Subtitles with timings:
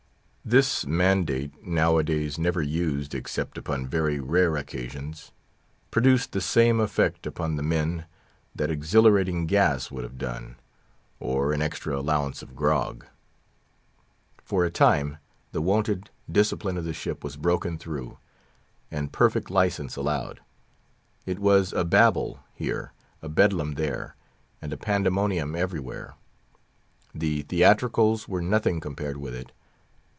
[0.53, 5.31] _"This mandate, nowadays never used except upon very rare occasions,
[5.91, 8.05] produced the same effect upon the men
[8.55, 10.55] that Exhilarating Gas would have done,
[11.19, 13.05] or an extra allowance of "grog."
[14.43, 15.19] For a time,
[15.51, 18.17] the wonted discipline of the ship was broken through,
[18.89, 20.39] and perfect license allowed.
[21.25, 22.91] It was a Babel here,
[23.21, 24.15] a Bedlam there,
[24.59, 26.15] and a Pandemonium everywhere.
[27.13, 29.51] The Theatricals were nothing compared with it.